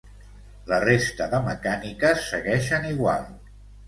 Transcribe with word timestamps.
La 0.69 0.77
resta 0.83 1.27
de 1.33 1.41
mecàniques 1.47 2.23
segueixen 2.31 2.89
igual. 2.93 3.29